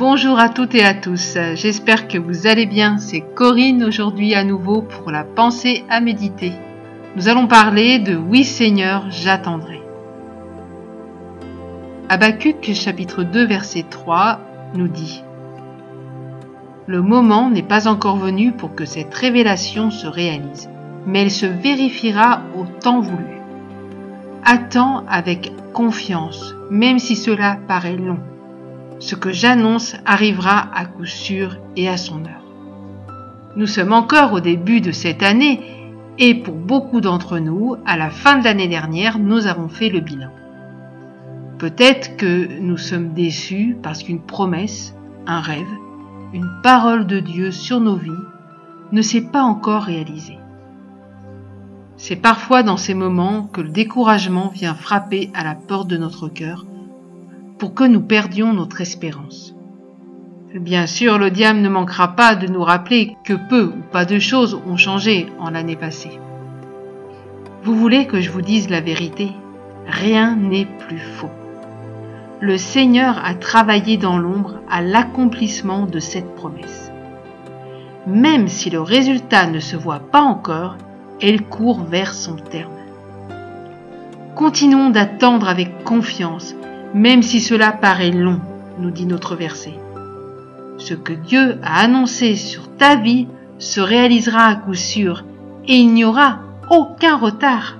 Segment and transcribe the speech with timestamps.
[0.00, 2.96] Bonjour à toutes et à tous, j'espère que vous allez bien.
[2.96, 6.54] C'est Corinne aujourd'hui à nouveau pour la pensée à méditer.
[7.16, 9.82] Nous allons parler de Oui Seigneur, j'attendrai.
[12.08, 14.40] Habacuc chapitre 2 verset 3
[14.74, 15.22] nous dit
[16.86, 20.70] Le moment n'est pas encore venu pour que cette révélation se réalise,
[21.04, 23.42] mais elle se vérifiera au temps voulu.
[24.46, 28.29] Attends avec confiance, même si cela paraît long.
[29.00, 32.44] Ce que j'annonce arrivera à coup sûr et à son heure.
[33.56, 35.60] Nous sommes encore au début de cette année
[36.18, 40.00] et pour beaucoup d'entre nous, à la fin de l'année dernière, nous avons fait le
[40.00, 40.30] bilan.
[41.58, 44.94] Peut-être que nous sommes déçus parce qu'une promesse,
[45.26, 45.66] un rêve,
[46.34, 48.10] une parole de Dieu sur nos vies
[48.92, 50.38] ne s'est pas encore réalisée.
[51.96, 56.28] C'est parfois dans ces moments que le découragement vient frapper à la porte de notre
[56.28, 56.66] cœur
[57.60, 59.54] pour que nous perdions notre espérance.
[60.54, 64.18] Bien sûr, le diable ne manquera pas de nous rappeler que peu ou pas de
[64.18, 66.18] choses ont changé en l'année passée.
[67.62, 69.28] Vous voulez que je vous dise la vérité?
[69.86, 71.30] Rien n'est plus faux.
[72.40, 76.90] Le Seigneur a travaillé dans l'ombre à l'accomplissement de cette promesse.
[78.06, 80.78] Même si le résultat ne se voit pas encore,
[81.20, 82.72] elle court vers son terme.
[84.34, 86.54] Continuons d'attendre avec confiance,
[86.94, 88.40] même si cela paraît long,
[88.78, 89.74] nous dit notre verset.
[90.78, 95.24] Ce que Dieu a annoncé sur ta vie se réalisera à coup sûr,
[95.68, 97.76] et il n'y aura aucun retard.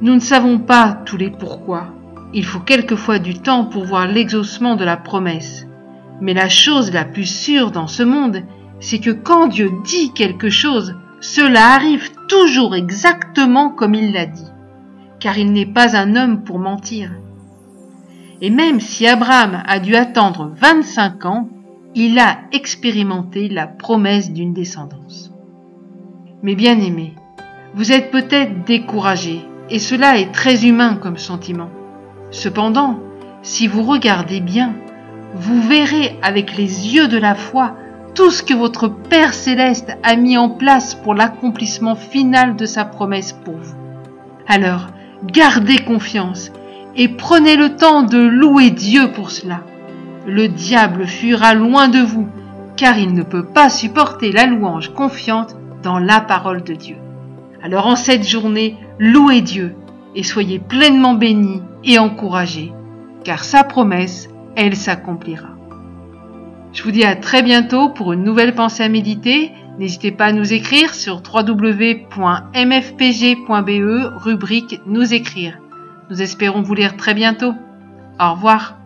[0.00, 1.88] Nous ne savons pas tous les pourquoi.
[2.32, 5.66] Il faut quelquefois du temps pour voir l'exaucement de la promesse.
[6.20, 8.42] Mais la chose la plus sûre dans ce monde,
[8.80, 14.50] c'est que quand Dieu dit quelque chose, cela arrive toujours exactement comme il l'a dit,
[15.20, 17.10] car il n'est pas un homme pour mentir.
[18.44, 21.48] Et même si Abraham a dû attendre 25 ans,
[21.94, 25.32] il a expérimenté la promesse d'une descendance.
[26.42, 27.14] Mais bien aimé,
[27.72, 31.70] vous êtes peut-être découragé, et cela est très humain comme sentiment.
[32.32, 32.98] Cependant,
[33.40, 34.74] si vous regardez bien,
[35.32, 37.74] vous verrez avec les yeux de la foi
[38.14, 42.84] tout ce que votre Père céleste a mis en place pour l'accomplissement final de sa
[42.84, 43.76] promesse pour vous.
[44.46, 44.88] Alors,
[45.32, 46.52] gardez confiance
[46.96, 49.62] et prenez le temps de louer Dieu pour cela.
[50.26, 52.28] Le diable fuira loin de vous,
[52.76, 56.96] car il ne peut pas supporter la louange confiante dans la parole de Dieu.
[57.62, 59.74] Alors en cette journée, louez Dieu
[60.14, 62.72] et soyez pleinement bénis et encouragés,
[63.24, 65.48] car sa promesse, elle s'accomplira.
[66.72, 69.52] Je vous dis à très bientôt pour une nouvelle pensée à méditer.
[69.78, 72.12] N'hésitez pas à nous écrire sur www.mfpg.be,
[74.16, 75.58] rubrique Nous écrire.
[76.10, 77.54] Nous espérons vous lire très bientôt.
[78.20, 78.78] Au revoir.